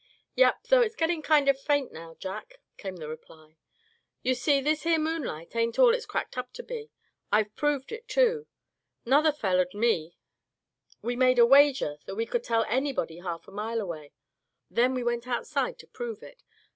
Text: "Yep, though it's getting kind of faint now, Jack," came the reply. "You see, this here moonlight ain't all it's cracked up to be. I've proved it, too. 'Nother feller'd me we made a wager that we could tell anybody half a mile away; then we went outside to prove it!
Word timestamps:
"Yep, 0.33 0.63
though 0.69 0.81
it's 0.81 0.95
getting 0.95 1.21
kind 1.21 1.47
of 1.47 1.59
faint 1.59 1.91
now, 1.93 2.15
Jack," 2.17 2.59
came 2.75 2.95
the 2.95 3.07
reply. 3.07 3.55
"You 4.23 4.33
see, 4.33 4.59
this 4.59 4.81
here 4.81 4.97
moonlight 4.97 5.55
ain't 5.55 5.77
all 5.77 5.93
it's 5.93 6.07
cracked 6.07 6.39
up 6.39 6.53
to 6.53 6.63
be. 6.63 6.89
I've 7.31 7.55
proved 7.55 7.91
it, 7.91 8.07
too. 8.07 8.47
'Nother 9.05 9.31
feller'd 9.31 9.75
me 9.75 10.17
we 11.03 11.15
made 11.15 11.37
a 11.37 11.45
wager 11.45 11.99
that 12.07 12.15
we 12.15 12.25
could 12.25 12.43
tell 12.43 12.65
anybody 12.67 13.19
half 13.19 13.47
a 13.47 13.51
mile 13.51 13.79
away; 13.79 14.11
then 14.71 14.95
we 14.95 15.03
went 15.03 15.27
outside 15.27 15.77
to 15.77 15.85
prove 15.87 16.23
it! 16.23 16.41